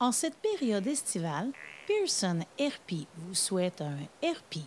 [0.00, 1.48] En cette période estivale,
[1.86, 4.60] Pearson RP vous souhaite un RP,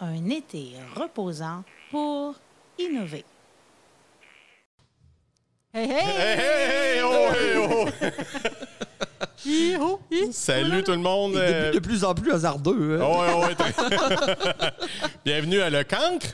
[0.00, 2.34] un été reposant pour
[2.78, 3.24] innover.
[5.74, 5.90] Hey, hey!
[5.90, 7.88] Hey, hey, hey, oh, hey, oh.
[9.44, 10.32] Hi-ho, hi.
[10.32, 11.32] Salut tout le monde.
[11.34, 12.98] Il est euh, de plus en plus hasardeux.
[13.00, 13.04] hein.
[13.06, 16.28] oh, ouais, ouais, t'es- Bienvenue à Le Cancre.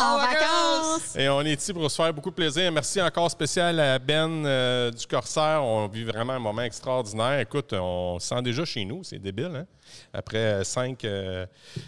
[0.00, 1.14] En vacances!
[1.16, 2.72] Et on est ici pour se faire beaucoup de plaisir.
[2.72, 5.62] Merci encore spécial à Ben euh, du Corsaire.
[5.62, 7.38] On vit vraiment un moment extraordinaire.
[7.40, 9.04] Écoute, on se sent déjà chez nous.
[9.04, 9.66] C'est débile, hein?
[10.12, 11.44] Après euh, cinq, euh,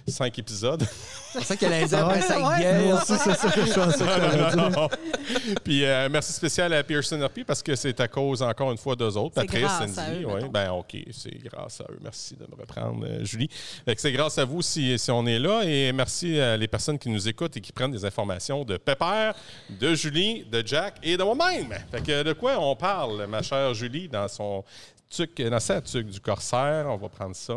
[0.08, 0.84] cinq épisodes.
[1.32, 2.92] C'est ça qu'elle a dit après sa Ouais.
[2.92, 5.60] aussi, c'est ça que je pensais que.
[5.60, 8.96] Puis euh, merci spécial à Pearson RP parce que c'est à cause, encore une fois,
[8.96, 9.34] d'eux autres.
[9.36, 10.48] C'est Patrice, grâce à eux, ouais.
[10.50, 11.98] Ben, OK, c'est grâce à eux.
[12.02, 13.48] Merci de me reprendre, Julie.
[13.96, 15.62] C'est grâce à vous si, si on est là.
[15.64, 19.32] Et merci à les personnes qui nous écoutent et qui prennent des informations de Pepper,
[19.70, 21.68] de Julie, de Jack et de moi-même.
[21.90, 24.64] Fait que de quoi on parle, ma chère Julie, dans son
[25.10, 26.86] tuc, dans sa tuque du corsaire?
[26.88, 27.56] On va prendre ça.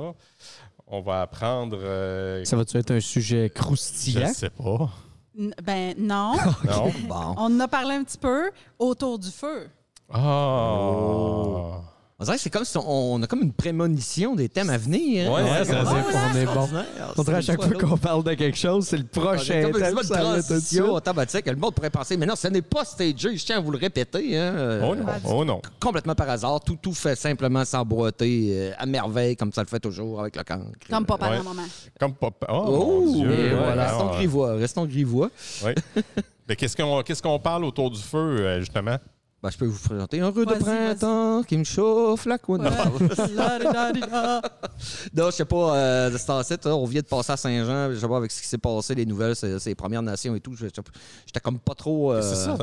[0.87, 1.77] On va apprendre.
[1.81, 4.33] euh, Ça va-tu être un sujet je croustillant?
[4.33, 4.89] sais pas.
[5.37, 6.33] N- Ben non.
[6.63, 6.91] Non?
[7.07, 7.33] Bon.
[7.37, 9.67] On en a parlé un petit peu autour du feu.
[10.13, 11.81] Ah!
[12.17, 14.77] On dirait que c'est comme si on, on a comme une prémonition des thèmes à
[14.77, 15.29] venir.
[15.29, 15.45] Ouais, hein.
[15.59, 16.69] ouais, ça, comme- c'est- on est bon.
[17.17, 19.89] On dirait à chaque fois qu'on parle de quelque chose, c'est le prochain Comme thème.
[19.91, 21.45] une tout de transition automatique.
[21.45, 23.35] Le monde pourrait penser, mais non, ce n'est pas stagé.
[23.35, 24.37] Je tiens à vous le répéter.
[24.37, 24.53] hein.
[24.55, 25.61] Euh, Oh non, oh non.
[25.77, 26.61] Complètement par hasard.
[26.61, 30.43] Tout, tout fait simplement s'emboîter euh, à merveille, comme ça le fait toujours avec le
[30.43, 30.67] cancre.
[30.89, 31.35] Comme papa Ouais.
[31.39, 31.63] et maman.
[31.99, 32.47] Comme papa.
[32.49, 33.29] Oh, Oh, mon Dieu.
[33.31, 33.87] et Ouais, voilà.
[33.91, 34.15] Restons ouais.
[34.15, 34.53] grivois.
[34.55, 35.29] Restons grivois.
[35.65, 35.75] Ouais.
[36.47, 38.95] Mais qu'est-ce qu'on qu'est-ce qu'on parle autour du feu, euh, justement?
[39.45, 42.63] Ben, je peux vous présenter un rude de printemps qui me chauffe la couenne.
[45.13, 47.91] Non, je sais pas, euh, de ce temps-ci, là, on vient de passer à Saint-Jean,
[47.93, 50.35] je sais pas avec ce qui s'est passé, les nouvelles, c'est c'est les Premières Nations
[50.35, 50.55] et tout.
[50.55, 50.81] je- je-
[51.27, 52.11] J'étais comme pas trop.
[52.11, 52.57] euh, c'est ça.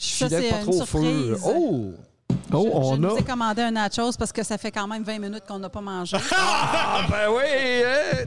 [0.00, 1.36] Je Ça, filais c'est pas trop au feu.
[1.46, 1.92] Oh!
[2.52, 3.18] Oh, je, je on nous a.
[3.18, 5.80] ai commandé un nachos parce que ça fait quand même 20 minutes qu'on n'a pas
[5.80, 6.16] mangé.
[6.32, 7.82] Ah, ben oui!
[7.84, 8.24] Hein?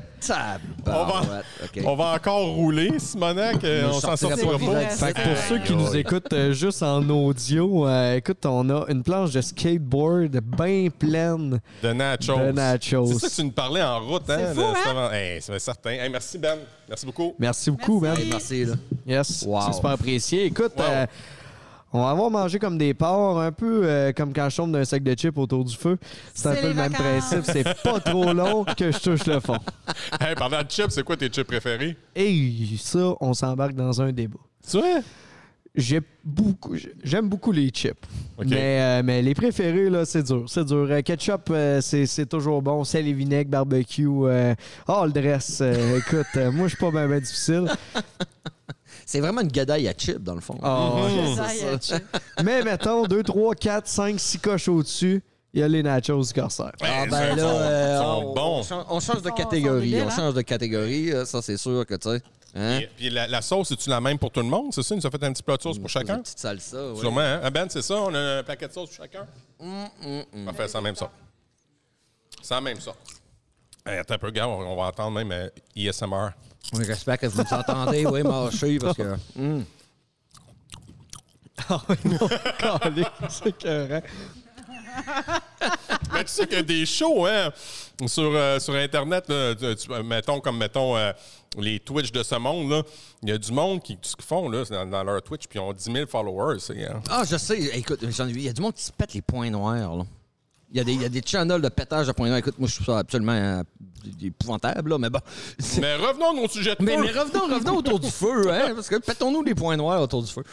[0.86, 1.84] va- OK.
[1.86, 3.64] On va encore rouler, Simonac.
[3.64, 4.80] euh, Je on s'en sortirai sortira pas.
[4.90, 8.86] Fait que pour ceux qui nous écoutent euh, juste en audio, euh, écoute, on a
[8.90, 11.60] une planche de skateboard bien pleine.
[11.82, 12.38] De nachos.
[12.38, 13.06] De nachos.
[13.08, 14.38] C'est ça que tu nous parlais en route, hein?
[14.50, 14.62] C'est fou,
[14.98, 15.10] hein?
[15.12, 15.92] Hey, c'est certain.
[15.92, 16.58] Hey, merci, Ben.
[16.88, 17.36] Merci beaucoup.
[17.40, 18.22] Merci beaucoup, Merci.
[18.22, 18.30] man.
[18.32, 18.74] Merci, là.
[19.06, 19.62] Yes, Wow.
[19.68, 20.46] c'est super apprécié.
[20.46, 20.84] Écoute, Wow.
[20.88, 21.06] euh,
[21.92, 24.86] on va avoir mangé comme des porcs, un peu euh, comme quand je tombe d'un
[24.86, 25.98] sac de chips autour du feu.
[26.34, 27.42] C'est un peu le même principe.
[27.44, 29.58] C'est pas trop long que je touche le fond.
[30.20, 31.98] Hey, parlant de chips, c'est quoi tes chips préférés?
[32.16, 34.38] Et ça, on s'embarque dans un débat.
[34.70, 35.00] Tu vois?
[35.76, 38.06] J'ai beaucoup, j'aime beaucoup les chips.
[38.44, 40.46] Mais, euh, mais les préférés, là, c'est dur.
[40.48, 40.88] C'est dur.
[40.90, 42.84] Euh, ketchup, euh, c'est, c'est toujours bon.
[42.84, 44.08] Sel et vinaigre, barbecue.
[44.08, 44.56] euh,
[44.88, 45.60] oh, le dress.
[45.62, 47.70] euh, écoute, euh, moi, je suis pas bien ben difficile.
[49.10, 50.56] C'est vraiment une gadaille à chip, dans le fond.
[50.62, 52.04] Oh, a le chip.
[52.44, 56.32] Mais mettons, 2, 3, 4, 5, 6 coches au-dessus, il y a les nachos du
[56.32, 56.74] corsaire.
[56.80, 58.60] Ah ben ils là, sont- euh, sont on, bons.
[58.60, 60.00] on change, on change de catégorie.
[60.00, 60.16] on hein?
[60.16, 62.22] change de catégorie, ça c'est sûr que tu sais.
[62.54, 62.78] Hein?
[62.78, 64.72] Puis, puis la, la sauce, c'est-tu la même pour tout le monde?
[64.76, 64.94] C'est ça?
[64.94, 66.18] Ils nous ont fait un petit plat de sauce pour chacun?
[66.18, 67.00] Une petite salsa, oui.
[67.00, 67.42] Sûrement, hein?
[67.44, 67.96] Ah, Ben, c'est ça?
[67.96, 69.26] On a un paquet de sauce pour chacun?
[69.60, 69.88] Hum,
[70.36, 71.10] On va faire ça même ça.
[72.44, 72.92] Sans même ça.
[73.88, 76.30] Hey, attends un peu, gars, on, va entendre même euh, ISMR.
[76.74, 79.16] Oui, J'espère que vous nous entendez, oui, marcher, parce que.
[79.38, 79.66] hum.
[81.70, 82.30] Ah oui, non,
[83.30, 84.02] c'est écœurant.
[86.14, 87.52] Mais tu sais qu'il y a des shows, hein,
[88.08, 91.12] sur, euh, sur Internet, là, tu- tu- mettons comme, mettons, euh,
[91.58, 92.84] les Twitch de ce monde, là.
[93.24, 95.62] Il y a du monde qui, qui font, là, dans, dans leur Twitch, puis ils
[95.62, 97.02] ont 10 000 followers, c'est, hein.
[97.10, 97.60] Ah, je sais.
[97.78, 98.40] Écoute, j'en ai vu.
[98.40, 100.04] Il y a du monde qui se pète les points noirs, là.
[100.72, 102.38] Il y, a des, il y a des channels de pétage de points noirs.
[102.40, 103.64] Écoute, moi, je trouve ça absolument euh,
[104.22, 105.20] épouvantable, là, mais bon.
[105.58, 107.02] C'est- Mais revenons à nos sujets de Mais, feu.
[107.02, 110.32] mais revenons, revenons autour du feu, hein, parce que pétons-nous les points noirs autour du
[110.32, 110.44] feu.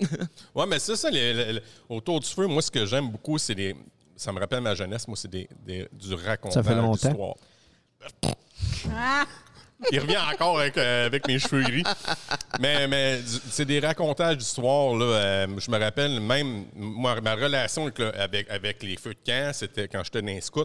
[0.54, 3.36] Ouais, mais c'est ça, les- les- les- autour du feu, moi, ce que j'aime beaucoup,
[3.36, 3.76] c'est des.
[4.16, 7.08] Ça me rappelle ma jeunesse, moi, c'est des, des- du racontage Ça fait longtemps.
[7.08, 7.34] d'histoire.
[9.92, 11.84] Il revient encore avec, euh, avec mes cheveux gris.
[12.58, 14.96] Mais, mais c'est des racontages d'histoire.
[14.96, 15.04] Là.
[15.04, 19.52] Euh, je me rappelle même, moi, ma relation avec, avec, avec les feux de camp,
[19.52, 20.64] c'était quand j'étais dans les scouts.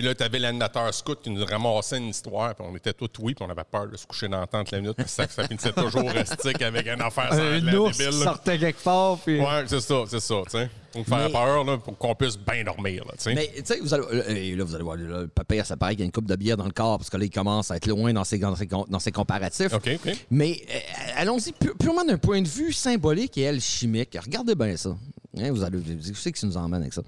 [0.00, 3.10] Puis là, tu avais l'animateur scout qui nous ramassait une histoire, puis on était tous
[3.20, 5.24] oui, puis on avait peur de se coucher dans la tente la minute, parce que
[5.24, 8.14] ça, ça finissait toujours rustique avec une affaire sans Un la ours débile.
[8.14, 9.38] sortait quelque part, puis...
[9.38, 10.70] Ouais, c'est ça, c'est ça, tu sais.
[10.92, 13.34] Pour faire Mais- peur, là, pour qu'on puisse bien dormir, là, tu sais.
[13.34, 15.76] Mais, tu sais, vous allez, euh, et là, vous allez voir, là, le papa, ça
[15.76, 17.30] paraît qu'il y a une coupe de bière dans le corps, parce que là, il
[17.30, 19.74] commence à être loin dans ses, dans ses, dans ses comparatifs.
[19.74, 20.16] OK, OK.
[20.30, 20.78] Mais euh,
[21.16, 24.16] allons-y pu- purement d'un point de vue symbolique et alchimique.
[24.24, 24.96] Regardez bien ça.
[25.36, 27.02] Hein, vous allez vous savez que ça nous emmène avec ça.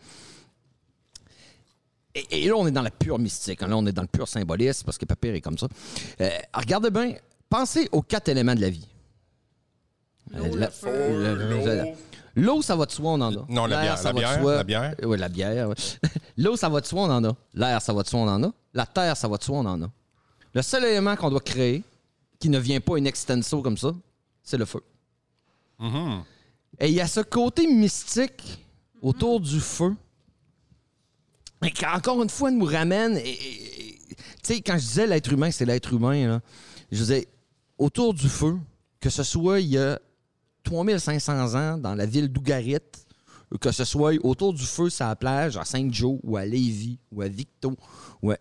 [2.15, 3.63] Et, et là, on est dans la pure mystique.
[3.63, 3.69] hein.
[3.69, 5.67] Là, on est dans le pur symbolisme parce que Papir est comme ça.
[6.21, 7.15] Euh, regardez bien.
[7.49, 8.87] Pensez aux quatre éléments de la vie.
[10.35, 11.95] Euh,
[12.35, 13.45] L'eau, ça va de soi, on en a.
[13.49, 14.57] Non, la L'air, bière, ça la va de bière, soi.
[14.57, 14.95] la bière.
[15.03, 15.69] Oui, la bière.
[15.69, 15.75] ouais.
[16.39, 17.37] L'eau, ça va de soi, on en a.
[17.55, 18.53] L'air, ça va de soi, on en a.
[18.73, 19.91] La terre, ça va de soi, on en a.
[20.55, 21.83] Le seul élément qu'on doit créer,
[22.39, 23.93] qui ne vient pas in extenso comme ça,
[24.43, 24.83] c'est le feu.
[26.79, 28.65] Et il y a ce côté mystique
[29.03, 29.95] autour du feu,
[31.63, 33.19] mais encore une fois, nous ramène.
[33.23, 36.41] Tu sais, quand je disais l'être humain, c'est l'être humain,
[36.91, 37.29] je disais,
[37.79, 38.59] autour du feu,
[39.01, 39.99] que ce soit il y a
[40.65, 42.79] 3500 ans dans la ville d'Ougarit,
[43.53, 46.99] ou que ce soit autour du feu sur la plage à Saint-Joe ou à Lévis
[47.13, 47.77] ou à Victo,
[48.23, 48.39] ouais.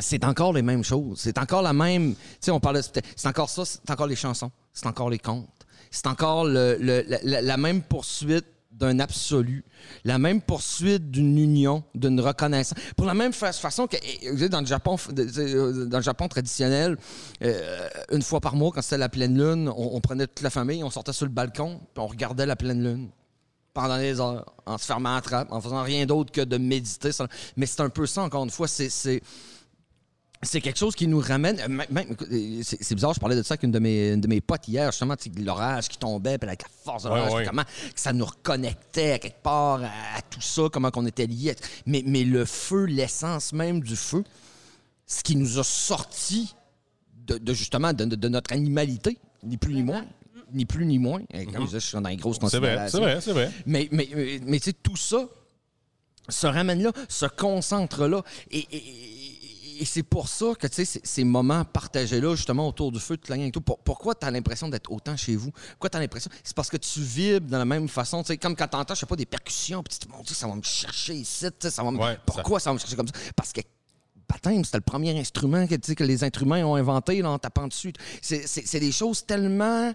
[0.00, 1.18] C'est encore les mêmes choses.
[1.18, 2.14] C'est encore la même.
[2.14, 2.80] Tu sais, on parle.
[2.82, 5.48] C'est encore ça, c'est encore les chansons, c'est encore les contes.
[5.90, 8.46] C'est encore la même poursuite
[8.78, 9.64] d'un absolu,
[10.04, 12.78] la même poursuite d'une union, d'une reconnaissance.
[12.96, 16.02] Pour la même fa- façon que eh, vous savez, dans le Japon, de- dans le
[16.02, 16.96] Japon traditionnel,
[17.42, 20.82] euh, une fois par mois, quand c'était la pleine lune, on, prenait toute la famille,
[20.84, 23.08] on sortait sur le balcon, puis on regardait la pleine lune
[23.74, 27.10] pendant des heures, en se fermant la trappe, en faisant rien d'autre que de méditer.
[27.56, 29.20] Mais c'est un peu ça, encore une fois, c'est...
[30.42, 31.58] c'est quelque chose qui nous ramène.
[31.60, 31.96] euh,
[32.30, 34.68] euh, c'est bizarre, je parlais de ça avec une de mes, une de mes potes
[34.68, 37.44] hier, justement, tu sais, l'orage qui tombait, puis avec la force de l'orage, ouais.
[37.46, 39.86] comment que ça nous reconnectait à quelque part à,
[40.16, 41.56] à tout ça, comment qu'on était liés.
[41.86, 44.22] Mais, mais le feu, l'essence même du feu,
[45.06, 46.54] ce qui nous a sortis
[47.26, 50.04] de, de, justement de, de- notre animalité, ni plus ni moins.
[50.52, 51.20] Ni plus ni moins.
[51.34, 53.50] Et Comme je disais, je suis dans les grosses C'est vrai, c'est vrai, c'est vrai.
[53.66, 55.26] Mais, mais, mais, mais tu sais, tout ça
[56.30, 58.22] se ramène là, se concentre là.
[58.50, 58.78] Et, et-
[59.80, 63.16] et- c'est pour ça que, tu sais, ces- moments partagés là, justement, autour du feu,
[63.16, 65.50] toute la gang et tout, pour- pourquoi tu as l'impression d'être autant chez vous?
[65.70, 66.30] Pourquoi tu as l'impression?
[66.44, 68.94] C'est parce que tu vibres de la même façon, tu sais, comme quand tu entends,
[68.94, 71.52] je sais pas, des percussions, puis tu te dis, ça va me chercher ici, tu
[71.60, 71.98] sais, ça va me...
[71.98, 72.70] Ouais, pourquoi ça...
[72.70, 73.14] va me chercher comme ça?
[73.36, 73.60] Parce que
[74.28, 77.30] baptême, c'était le premier instrument que, tu sais, que les êtres humains ont inventé là,
[77.30, 77.92] en tapant dessus.
[78.22, 79.92] C'est- des choses tellement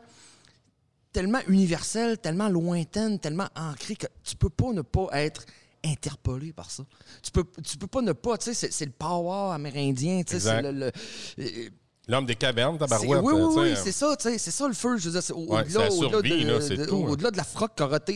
[1.11, 5.45] tellement universelle, tellement lointaine, tellement ancrée que tu peux pas ne pas être
[5.83, 6.83] interpellé par ça.
[7.21, 10.39] Tu peux, tu peux pas ne pas, tu sais, c'est- le power amérindien, tu sais,
[10.39, 10.71] c'est le...
[10.71, 10.91] le-
[11.39, 11.69] euh,
[12.05, 13.21] L'homme des cavernes, tabarouette.
[13.23, 14.97] oui, oui, oui, euh, c'est ça, tu sais, c'est ça le feu.
[14.97, 16.29] Je veux dire, au- Ouais, au-delà, survie,
[16.75, 17.07] de, hein.
[17.07, 17.43] au-delà de la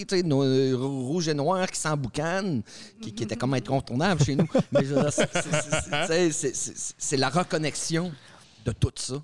[0.07, 2.63] tu sais, nos, euh, rouge et noir qui s'emboucanent,
[3.01, 4.47] qui, qui était comme incontournable chez nous.
[4.73, 5.29] Mais je veux dire, c'est-
[7.15, 8.11] la reconnexion
[8.65, 9.23] de tout ça.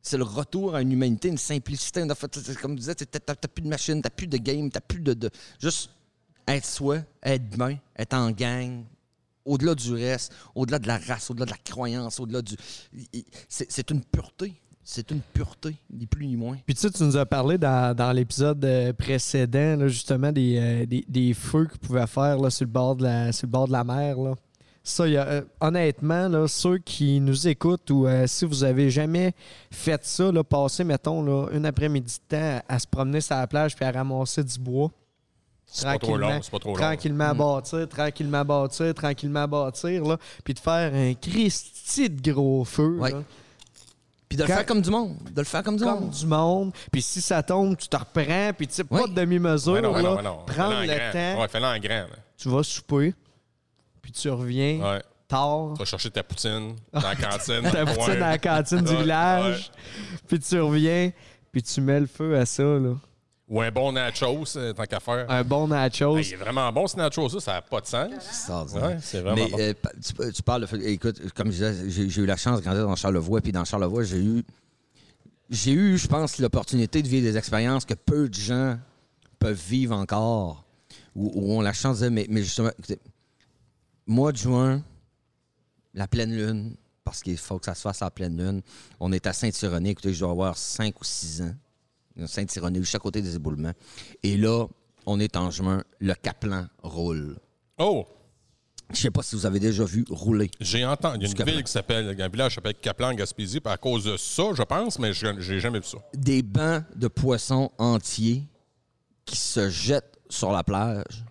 [0.00, 2.00] C'est le retour à une humanité, une simplicité.
[2.00, 2.12] Une
[2.62, 5.14] Comme je disais, tu n'as plus de machine, tu plus de game, tu plus de,
[5.14, 5.30] de-
[5.60, 5.90] Juste
[6.48, 8.84] être soi, être bien, être en gang,
[9.44, 12.56] au-delà du reste, au-delà de la race, au-delà de la croyance, au-delà du.
[13.48, 14.54] C'est une pureté.
[14.86, 16.58] C'est une pureté, ni plus ni moins.
[16.66, 20.58] Puis tu sais, tu nous as parlé dans, dans l'épisode euh, précédent, là, justement, des,
[20.58, 23.50] euh, des, des feux qu'ils pouvaient faire là, sur, le bord de la, sur le
[23.50, 24.18] bord de la mer.
[24.18, 24.34] Là.
[24.82, 29.32] Ça, y euh, honnêtement, là, ceux qui nous écoutent ou si vous avez jamais
[29.70, 33.46] fait ça, là, passer, mettons, là, après-midi de temps à, à se promener sur la
[33.46, 34.90] plage puis à ramasser du bois.
[35.66, 36.76] C'est pas trop long, c'est pas trop long.
[36.76, 42.08] Tranquillement à bâtir, tranquillement à bâtir, tranquillement à bâtir, là, puis de faire un Christi
[42.10, 42.96] de gros feu.
[43.00, 43.10] Ouais.
[43.10, 43.22] là.
[44.28, 45.16] Puis de le Quand- faire comme du monde.
[45.32, 46.10] De le faire comme du comme monde.
[46.10, 46.72] du monde.
[46.90, 48.52] Puis si ça tombe, tu te reprends.
[48.56, 49.10] Puis tu sais, pas Oui.
[49.10, 49.80] de demi-mesure.
[49.82, 51.12] Prendre le grand.
[51.12, 51.40] temps.
[51.40, 52.08] Ouais, fais-le en grand.
[52.08, 52.16] là.
[52.36, 53.14] Tu vas souper.
[54.02, 55.02] Puis tu reviens Ouais.
[55.28, 55.72] tard.
[55.74, 57.60] Tu vas chercher ta poutine dans la cantine.
[57.62, 59.70] dans Ta poutine à la cantine du Ouais, village.
[60.26, 61.10] Puis tu reviens.
[61.52, 62.62] Puis tu mets le feu à ça.
[62.64, 62.94] Là.
[63.48, 65.30] Ou un bon nachos, euh, tant qu'à faire.
[65.30, 66.16] Un bon nachos.
[66.16, 68.72] Ah, il est vraiment bon ce nachos, ça, ça n'a pas de sens.
[68.74, 69.58] Ouais, c'est vraiment Mais bon.
[69.60, 70.66] euh, tu, tu parles de.
[70.66, 73.42] fait- Écoute, comme je disais, j'ai eu la chance de grandir dans Charlevoix.
[73.42, 74.42] Puis dans Charlevoix, j'ai eu.
[75.50, 78.78] J'ai eu, je pense, l'opportunité de vivre des expériences que peu de gens
[79.38, 80.64] peuvent vivre encore.
[81.14, 82.08] Ou, ou ont la chance de.
[82.08, 82.98] Mais, mais justement, écoutez,
[84.06, 84.82] mois de juin,
[85.92, 88.62] la pleine lune, parce qu'il faut que ça se fasse à la pleine lune.
[89.00, 89.90] On est à Saint-Ironie.
[89.90, 91.54] Écoutez, je dois avoir 5 ou 6 ans.
[92.26, 93.72] Saint-Ironie, juste à côté des éboulements.
[94.22, 94.66] Et là,
[95.06, 95.82] on est en juin.
[96.00, 97.36] Le Caplan roule.
[97.78, 98.06] Oh,
[98.92, 100.50] Je sais pas si vous avez déjà vu rouler.
[100.60, 101.18] j'ai entendu.
[101.18, 101.54] Il y a une Caplan.
[101.54, 104.98] ville qui s'appelle, un village qui s'appelle Caplan, Gaspésie, à cause de ça, je pense,
[104.98, 105.98] mais je j'ai jamais vu ça.
[106.14, 108.44] Des bancs de poissons entiers
[109.24, 111.24] qui se jettent sur la plage,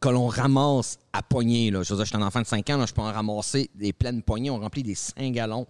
[0.00, 1.70] que l'on ramasse à poignées.
[1.70, 1.82] Là.
[1.82, 3.70] Je veux dire, je suis un enfant de 5 ans, là, je peux en ramasser
[3.74, 4.50] des pleines poignées.
[4.50, 5.66] On remplit des 5 gallons,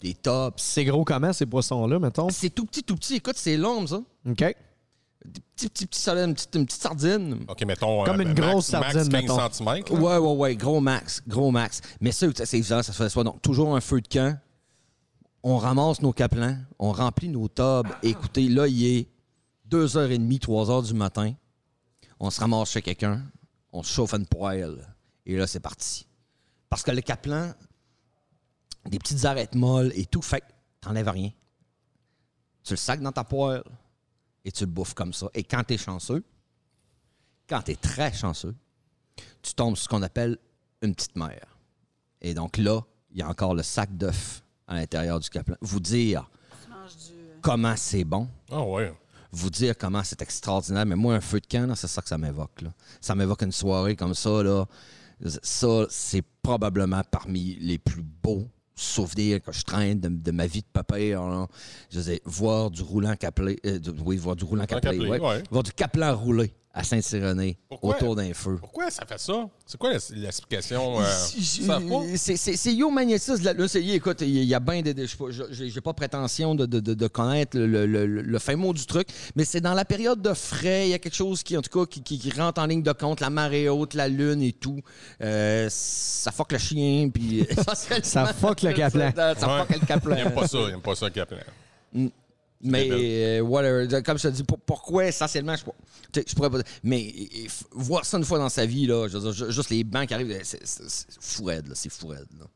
[0.00, 0.62] des tops.
[0.62, 2.28] C'est gros comment ces poissons-là, mettons?
[2.30, 3.16] C'est tout petit, tout petit.
[3.16, 4.00] Écoute, c'est long, ça.
[4.28, 4.56] OK.
[5.24, 7.44] Des petits, petits, petits soleils, une petite, une petite sardine.
[7.48, 8.04] OK, mettons.
[8.04, 9.36] Comme euh, une max- grosse max sardine, 15 mettons.
[9.36, 10.00] centimètres, là.
[10.00, 11.80] Ouais, ouais, ouais, gros max, gros max.
[12.00, 14.38] Mais ça, c'est évident, ça se fait soit donc toujours un feu de camp.
[15.42, 17.88] On ramasse nos caplans, on remplit nos tubs.
[18.02, 19.08] Écoutez, là, il est
[19.70, 21.32] 2h30, 3h du matin.
[22.20, 23.22] On se ramasse chez quelqu'un,
[23.72, 24.76] on se chauffe une poêle.
[25.24, 26.06] Et là, c'est parti.
[26.68, 27.52] Parce que le caplan,
[28.88, 30.46] des petites arêtes molles et tout, fait que
[30.80, 31.30] t'enlèves rien.
[32.62, 33.62] Tu le sacs dans ta poêle
[34.44, 35.28] et tu le bouffes comme ça.
[35.34, 36.24] Et quand t'es chanceux,
[37.48, 38.54] quand tu es très chanceux,
[39.42, 40.38] tu tombes sur ce qu'on appelle
[40.82, 41.40] une petite mer.
[42.20, 45.56] Et donc là, il y a encore le sac d'œufs à l'intérieur du capelin.
[45.60, 46.28] Vous dire
[47.06, 47.14] du.
[47.40, 48.92] comment c'est bon, Ah ouais.
[49.30, 50.86] vous dire comment c'est extraordinaire.
[50.86, 52.64] Mais moi, un feu de camp, c'est ça que ça m'évoque.
[53.00, 54.42] Ça m'évoque une soirée comme ça.
[54.42, 54.66] Là.
[55.42, 60.60] Ça, c'est probablement parmi les plus beaux souvenirs que je traîne de, de ma vie
[60.60, 60.98] de papa.
[60.98, 61.46] là.
[61.90, 63.58] Je dire, voir du roulant capelé.
[63.66, 64.66] euh, oui, voir du roulant
[65.08, 65.20] ouais.
[65.20, 65.42] ouais.
[65.50, 66.84] Voir du capelin roulé à
[67.70, 67.96] Pourquoi?
[67.96, 68.56] autour d'un feu.
[68.60, 69.48] Pourquoi ça fait ça?
[69.64, 71.00] C'est quoi l'explication?
[71.00, 71.04] euh?
[72.16, 73.42] C'est yo magnétisme.
[73.42, 74.94] Là, là, écoute, il y a bien des.
[74.94, 75.16] je sais
[75.80, 79.08] pas- prétention de, de- de- de connaître le, le- le- le fin mot du truc,
[79.34, 80.88] mais c'est dans la période de frais.
[80.88, 82.82] Il y a quelque chose qui, en tout cas, qui, qui- qui rentre en ligne
[82.82, 83.20] de compte.
[83.20, 84.80] La marée haute, la lune et tout.
[85.22, 85.68] Euh,
[86.26, 87.46] ça fuck le chien, puis.
[88.02, 89.12] Ça fuck le caplan.
[89.14, 89.58] Ça Ouais.
[89.60, 90.16] fuck le caplan.
[90.16, 91.38] Il aime pas ça, il aime pas ça, le Caplan.
[92.60, 94.02] Mais, euh, whatever.
[94.02, 95.62] Comme je te dis, pour- pourquoi essentiellement, je,
[96.14, 96.58] sais, je pourrais pas.
[96.82, 97.14] Mais
[97.72, 100.60] voir ça une fois dans sa vie, là, je juste les bancs qui arrivent, c'est
[101.20, 101.74] fou raide, là.
[101.76, 102.46] C'est fou raide, là.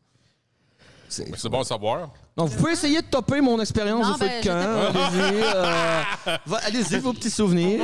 [1.11, 2.11] C'est- bon à savoir.
[2.37, 5.01] Donc, vous pouvez essayer de topper mon expérience au feu ben, de camp.
[5.01, 6.03] Allez-y, euh,
[6.47, 7.81] va- allez-y, vos petits souvenirs.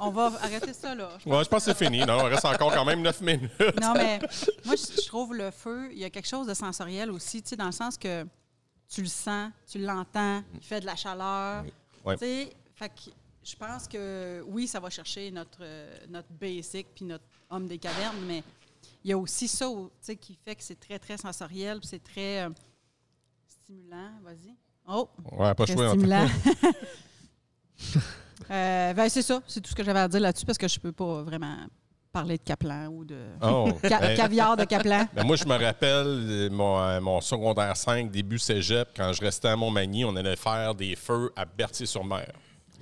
[0.00, 1.08] On va, on va arrêter ça là.
[1.26, 2.00] Ouais, je pense que c'est fini.
[2.06, 3.50] Non, il reste encore quand même 9 minutes.
[3.82, 4.18] Non, mais
[4.64, 7.50] moi, je je trouve le feu, il y a quelque chose de sensoriel aussi, tu
[7.50, 8.24] sais, dans le sens que
[8.88, 11.64] tu le sens, tu l'entends, il fait de la chaleur.
[12.04, 12.16] Ouais.
[12.16, 13.10] Tu sais, fait que
[13.42, 17.78] je pense que oui, ça va chercher notre, euh, notre basic puis notre homme des
[17.78, 18.42] cavernes, mais
[19.04, 19.66] il y a aussi ça
[20.20, 22.50] qui fait que c'est très, très sensoriel c'est très euh,
[23.46, 24.10] stimulant.
[24.24, 24.54] Vas-y.
[24.88, 25.08] Oh!
[25.32, 25.88] Ouais, pas choix.
[25.90, 26.26] stimulant.
[28.50, 30.78] Euh, ben, c'est ça, c'est tout ce que j'avais à dire là-dessus parce que je
[30.78, 31.56] peux pas vraiment
[32.12, 33.68] parler de Caplan ou de Oh.
[33.82, 35.08] ca- Ben, caviar de Caplan.
[35.12, 39.48] ben, moi, je me rappelle euh, mon, mon secondaire 5, début cégep, quand je restais
[39.48, 42.30] à Montmagny, on allait faire des feux à Berthier-sur-Mer.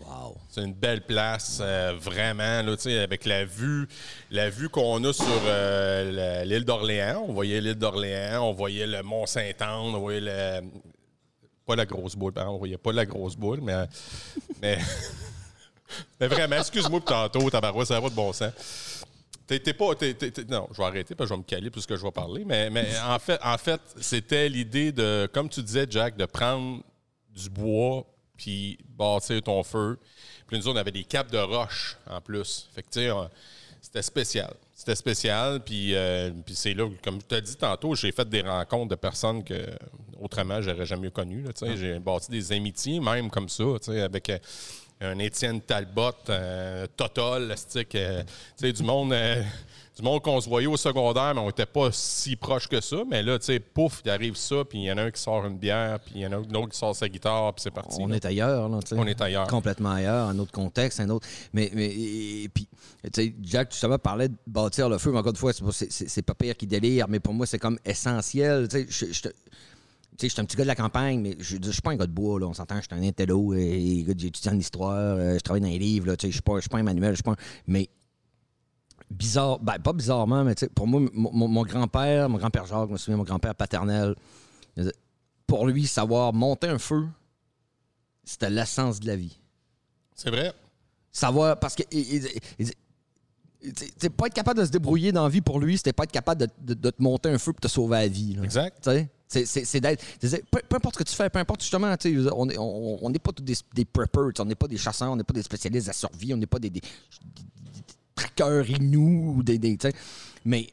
[0.06, 0.36] Wow.
[0.48, 3.88] C'est une belle place, euh, vraiment, là, avec la vue,
[4.30, 7.24] la vue qu'on a sur euh, l'île d'Orléans.
[7.28, 10.60] On voyait l'île d'Orléans, on voyait le Mont-Saint-Anne, on voyait le...
[11.66, 13.86] Pas la grosse boule, on voyait pas la grosse boule, mais...
[14.62, 14.78] mais,
[16.20, 18.52] mais vraiment, excuse-moi pour tantôt, tabarouette, ça va de bon sens.
[19.46, 19.90] T'es pas.
[20.48, 22.44] non, je vais arrêter parce que je vais me caler plus que je vais parler.
[22.46, 26.82] Mais, mais en fait, en fait c'était l'idée de, comme tu disais, Jack, de prendre
[27.34, 29.98] du bois puis bâtir ton feu.
[30.46, 32.68] Puis nous on avait des capes de roche en plus.
[32.74, 33.10] Fait que, tu sais,
[33.80, 34.54] c'était spécial.
[34.74, 35.60] C'était spécial.
[35.62, 38.94] Puis, euh, puis c'est là, comme tu as dit tantôt, j'ai fait des rencontres de
[38.94, 39.66] personnes que
[40.20, 41.44] autrement, j'aurais jamais connues.
[41.54, 41.76] sais.
[41.76, 44.32] J'ai bâti des amitiés, même comme ça, tu sais, avec.
[45.02, 49.42] Euh, un Étienne Talbot, un Totol, euh, tu sais, du monde, euh,
[49.96, 52.96] du monde qu'on se voyait au secondaire, mais on n'était pas si proche que ça.
[53.08, 55.20] Mais là, tu sais, pouf, il arrive ça, puis il y en a un qui
[55.20, 57.62] sort une bière, puis il y en a un autre qui sort sa guitare, puis
[57.62, 57.98] c'est parti.
[58.00, 58.16] On là.
[58.16, 58.96] est ailleurs, là, tu sais.
[58.98, 59.46] On est ailleurs.
[59.46, 61.26] Complètement ailleurs, un autre contexte, un autre.
[61.52, 62.66] Mais, mais et, et puis,
[63.04, 65.72] tu sais, Jack, justement, parlait de bâtir le feu, mais encore une fois, c'est pas-
[65.72, 68.66] c'est- c'est c'est pas pire qui délire, mais pour moi, c'est comme essentiel.
[68.68, 69.34] Tu sais, je- je te- tu sais,
[70.20, 72.06] je suis un petit gars de la campagne, mais je je suis pas un gars
[72.06, 72.46] de bois, là.
[72.46, 75.60] On s'entend, je suis un intello, et, et j'ai étudié en histoire, euh, je travaille
[75.62, 77.36] dans les livres, je suis pas, je suis pas un manuel, je suis pas un-
[77.66, 77.88] Mais
[79.10, 83.16] bizarre, ben, pas bizarrement, mais pour moi, mon, grand-père, mon grand-père Jacques, je me souviens,
[83.16, 84.14] mon grand-père paternel,
[85.46, 87.06] pour lui, savoir monter un feu,
[88.24, 89.38] c'était l'essence de la vie.
[90.14, 90.52] C'est vrai.
[91.12, 92.28] Savoir, parce que il-
[92.58, 96.12] il- pas être capable de se débrouiller dans la vie pour lui, c'était pas être
[96.12, 98.34] capable de, de- de te monter un feu pour te sauver la vie.
[98.34, 98.42] là.
[98.42, 98.82] Exact.
[99.44, 100.04] C'est- d'être.
[100.50, 103.04] Peu, peu importe ce que tu fais, peu importe justement, tu sais, on n'est on,
[103.04, 105.42] on pas tous des, des preppers, on n'est pas des chasseurs, on n'est pas des
[105.42, 107.82] spécialistes de la survie, on n'est pas des, des, des-
[108.14, 109.76] traqueurs inous, ou des, des,
[110.44, 110.68] mais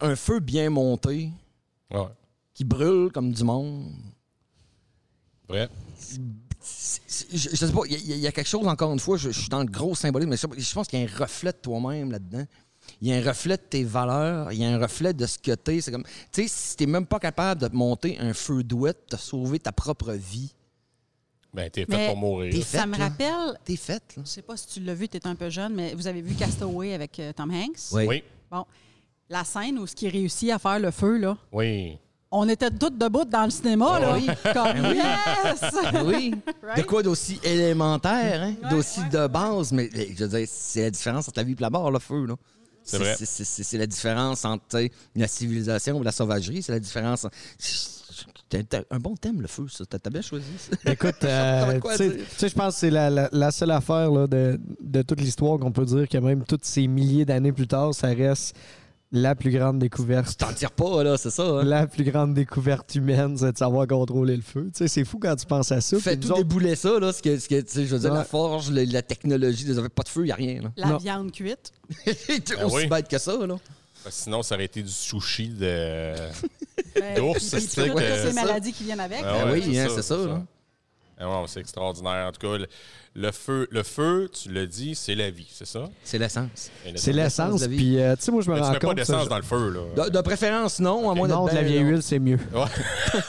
[0.00, 1.30] un feu bien monté
[1.90, 2.06] Ouais.
[2.54, 3.90] qui brûle comme du monde,
[6.60, 9.00] c'est- je, je sais pas, il y, a- il y a quelque chose, encore une
[9.00, 11.06] fois, je, je suis dans le gros symbolisme, mais je, je pense qu'il y a
[11.06, 12.46] un reflet de toi-même là-dedans.
[13.00, 15.38] Il y a un reflet de tes valeurs, il y a un reflet de ce
[15.38, 15.80] que t'es.
[15.80, 19.10] C'est comme, tu sais, si t'es même pas capable de te monter un feu douette,
[19.12, 20.52] de sauver ta propre vie,
[21.54, 22.52] Ben, t'es fait Mais pour mourir.
[22.52, 23.04] t'es Ça me là.
[23.08, 24.14] rappelle, t'es faite.
[24.16, 24.22] là.
[24.24, 26.20] je sais pas si tu l'as vu, tu es un peu jeune, mais vous avez
[26.22, 27.78] vu Castaway avec euh, Tom Hanks?
[27.92, 28.04] Oui.
[28.06, 28.22] Oui.
[28.50, 28.64] Bon,
[29.30, 31.96] la scène où ce qui réussit à faire le feu, là, Oui.
[32.30, 34.14] on était toutes debout dans le cinéma, là.
[34.14, 34.26] Oui.
[34.52, 35.64] Comme, yes!
[36.04, 36.30] Oui.
[36.62, 36.86] De Right?
[36.86, 38.54] quoi d'aussi élémentaire, hein?
[38.62, 41.52] Ouais, d'aussi ouais, de base, mais je veux dire, c'est la différence entre la vie
[41.52, 42.34] et la mort, le feu, là.
[42.88, 43.78] C'est vrai.
[43.78, 44.82] La différence entre
[45.14, 46.62] la civilisation et la sauvagerie.
[46.62, 47.26] C'est la différence.
[48.48, 49.84] T'as- un bon thème, le feu, ça.
[49.84, 50.46] T'as bien choisi.
[50.56, 50.90] ça.
[50.90, 52.24] Écoute, euh, tu sais- dire?
[52.30, 55.20] tu sais, je pense que c'est la, la- la seule affaire là, de, de toute
[55.20, 58.56] l'histoire qu'on peut dire que même toutes ces milliers d'années plus tard, ça reste
[59.10, 60.36] La plus grande découverte.
[60.36, 61.42] T'en tires pas, là, c'est ça.
[61.42, 61.64] hein?
[61.64, 64.64] La plus grande découverte humaine, c'est de savoir contrôler le feu.
[64.66, 65.98] Tu sais, c'est fou quand tu penses à ça.
[65.98, 67.10] Fais tout autres- débouler ça, là.
[67.12, 69.78] Ce que, ce que, tu sais, je veux dire, la forge, le- la technologie, vous
[69.78, 70.72] avez pas de feu, y a rien, là.
[70.76, 70.96] La Non.
[70.98, 71.72] viande cuite.
[72.04, 72.86] C'est Ben aussi oui.
[72.86, 73.56] bête que ça, là.
[74.04, 76.12] Que Sinon, ça aurait été du sushi de.
[76.94, 78.32] Ben, D'ours, c'est toutes ces ça.
[78.34, 79.20] maladies qui viennent avec.
[79.24, 80.22] Ah Ben ouais, oui, hein, c'est ça, là.
[80.28, 80.40] Ah ouais,
[81.46, 82.26] c'est extraordinaire.
[82.28, 82.66] En tout cas, le,
[83.14, 85.88] le feu, le feu, tu l'as dit, c'est la vie, c'est ça?
[86.04, 86.70] C'est l'essence.
[86.86, 87.66] Le- C'est l'essence.
[87.66, 88.96] Puis, euh, tu sais, moi, je me Mais tu rends mets pas compte.
[88.96, 90.04] d'essence dans le feu, là.
[90.04, 92.38] De, de préférence, non, à moins Non, de la ben, vieille huile, c'est mieux.
[92.54, 93.22] Ouais.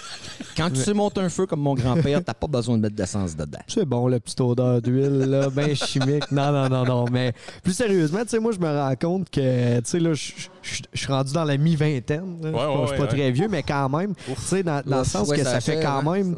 [0.55, 3.35] Quand tu sais monter un feu comme mon grand-père, t'as pas besoin de mettre d'essence
[3.35, 3.59] dedans.
[3.67, 6.29] C'est bon, la petite odeur d'huile, là, bien chimique.
[6.31, 7.05] Non, non, non, non.
[7.11, 10.33] Mais plus sérieusement, tu sais, moi, je me rends compte que, tu sais, là, je
[10.93, 12.41] suis rendu dans la mi-vingtaine.
[12.41, 12.49] là.
[12.51, 14.63] Je suis pas- ouais, je suis pas ouais, très vieux, mais quand même, tu sais,
[14.63, 16.35] dans, dans le sens ouais, que ça fait quand même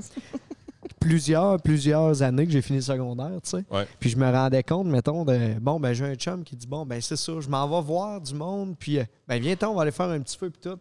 [1.01, 3.65] plusieurs, plusieurs années que j'ai fini le secondaire, tu sais.
[3.70, 3.86] Ouais.
[4.00, 6.86] Puis je me rendais compte, mettons, de, bon, ben, j'ai un chum qui dit, bon,
[6.86, 9.81] ben, c'est ça, je m'en vais voir du monde, puis, euh, ben, viens on va
[9.81, 10.77] aller faire un petit feu, puis tout.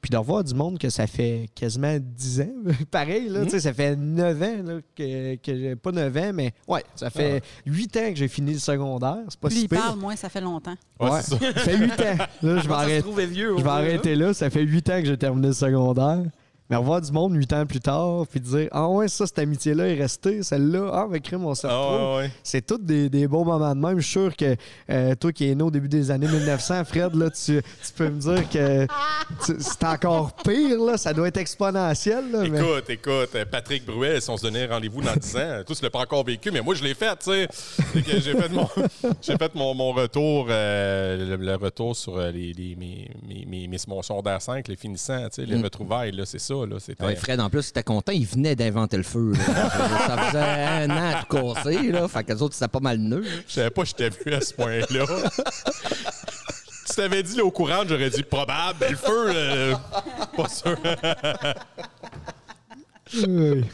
[0.00, 2.52] Puis de revoir du monde que ça fait quasiment 10 ans.
[2.90, 6.30] Pareil, là, tu sais, ça fait 9 ans là, que, que j'ai pas 9 ans,
[6.34, 9.18] mais ouais, ça fait 8 ans que j'ai fini le secondaire.
[9.28, 9.78] C'est pas Plus si il pire.
[9.80, 10.74] parle, moins ça fait longtemps.
[10.98, 11.38] Ouais, ça.
[11.38, 12.16] ça fait 8 ans.
[12.42, 13.54] Là, je vais, arrêter, vieux.
[13.56, 14.34] je vais arrêter là.
[14.34, 16.24] Ça fait 8 ans que j'ai terminé le secondaire.
[16.72, 19.88] Mais revoir du monde 8 ans plus tard, puis dire Ah ouais, ça, cette amitié-là
[19.88, 22.30] est restée, celle-là, ah, mais crime, on se Ah, retrouve.
[22.42, 23.98] C'est tous des, des bons moments de même.
[23.98, 24.56] Je suis sûr que
[24.88, 28.08] euh, toi qui es né au début des années 1900, Fred, là, tu, tu peux
[28.08, 28.86] me dire que
[29.38, 30.80] c'est encore pire.
[30.82, 30.96] Là.
[30.96, 32.30] Ça doit être exponentiel.
[32.32, 35.60] Là, mais- Écoute, écoute, euh, Patrick Bruel, si on se donnait rendez-vous dans 10 ans,
[35.66, 37.48] tous l'ont pas encore vécu, mais moi, je l'ai fait, tu sais.
[38.06, 38.66] J'ai fait mon,
[39.20, 43.68] j'ai fait mon, mon retour, euh, le, le retour sur les, les- mes, mes, mes,
[43.68, 45.64] mes- mon sondage 5, les finissants, tu sais, les Mm.
[45.64, 46.76] retrouvailles, là, c'est ça, là.
[46.80, 47.04] C'était...
[47.04, 48.12] Ouais, Fred, en plus, il était content.
[48.12, 49.32] Il venait d'inventer le feu.
[49.32, 49.70] là.
[50.06, 51.90] ça faisait un an à tout casser.
[51.92, 52.08] Là.
[52.08, 53.24] Fait que les autres, c'était pas mal nœud.
[53.46, 55.06] Je savais pas que je t'avais vu à ce point-là.
[56.86, 59.74] tu t'avais dit là, au courant, j'aurais dit probable, mais le feu, euh,
[60.36, 60.76] pas sûr.
[63.14, 63.64] Oui.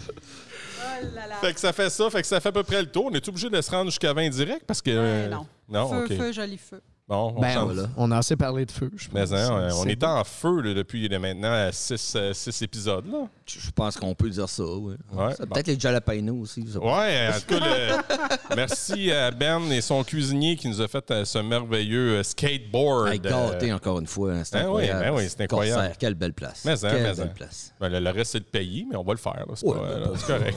[1.01, 1.35] Oh là là.
[1.41, 3.07] Fait que ça fait ça, fait que ça fait à peu près le tour.
[3.07, 4.91] On est obligé de se rendre jusqu'à 20 direct parce que.
[4.91, 5.47] euh, Ouais, non.
[5.69, 6.81] Non, feu, feu, joli feu.
[7.09, 7.89] Bon, on Ben, voilà.
[7.97, 9.31] On a assez parlé de feu, je pense.
[9.31, 13.07] Mais hein, on- est en feu là, depuis maintenant 6 épisodes.
[13.11, 13.27] Là.
[13.47, 14.63] Je pense qu'on peut dire ça.
[14.63, 14.95] Oui.
[15.15, 15.55] Ouais, Ça, bon.
[15.55, 16.61] Peut-être les jalapenos aussi.
[16.77, 21.11] Ouais, en tout cas, le- merci à Ben et son cuisinier qui nous a fait
[21.11, 23.09] euh, ce merveilleux euh, skateboard.
[23.09, 24.33] Hey, gâté encore une fois.
[24.33, 25.01] hein, C'est Ben oui, incroyable.
[25.01, 25.77] ben oui, c'est incroyable.
[25.81, 26.63] Corsair, quelle belle place.
[26.67, 27.33] Mais hein, quelle mais belle hein.
[27.35, 27.73] place.
[27.81, 29.47] Ben, le, le reste, c'est le pays, mais on va le faire.
[29.55, 29.79] C'est Ouais,
[30.27, 30.57] correct.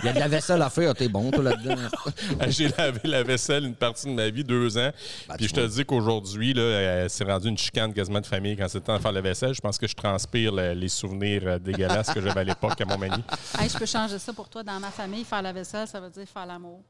[0.00, 0.94] Il y a de la vaisselle à faire.
[0.94, 1.76] T'es bon, toi, là-dedans.
[2.48, 4.90] J'ai lavé la vaisselle une partie de ma vie, deux ans.
[5.28, 8.56] Ben, Puis je te dis qu'aujourd'hui, là, euh, c'est rendu une chicane quasiment de famille
[8.56, 9.54] quand c'est temps de faire la vaisselle.
[9.54, 12.84] Je pense que je transpire le- les souvenirs euh, dégueulasses que j'avais à l'époque à
[12.84, 13.22] Montmagny.
[13.58, 14.62] Hey, je peux changer ça pour toi.
[14.62, 16.80] Dans ma famille, faire la vaisselle, ça veut dire faire l'amour.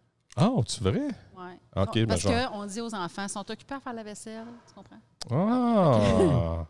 [0.41, 0.93] Oh, tu vrai?
[1.37, 1.59] Ouais.
[1.77, 4.45] OK, ben, Parce qu'on dit aux enfants, ils sont occupés à faire la vaisselle.
[4.67, 5.01] Tu comprends?
[5.31, 6.65] Ah!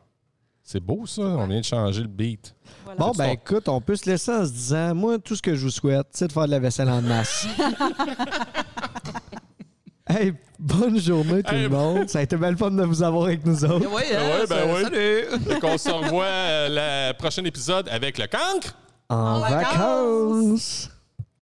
[0.64, 1.22] C'est beau, ça.
[1.22, 2.54] On vient de changer le beat.
[2.84, 2.98] Voilà.
[2.98, 5.64] Bon, ben écoute, on peut se laisser en se disant, moi, tout ce que je
[5.64, 7.46] vous souhaite, c'est de faire de la vaisselle en masse.
[10.20, 12.08] hey, bonne journée tout Hey, le monde.
[12.08, 13.86] Ça a été belle fun de vous avoir avec nous autres.
[13.88, 14.82] Oui, Ouais, ben oui.
[14.82, 15.58] Salut.
[15.60, 16.68] Qu'on se revoit euh,
[17.10, 18.74] le prochain épisode avec le cancre.
[19.08, 19.62] En vacances.
[19.74, 20.90] vacances.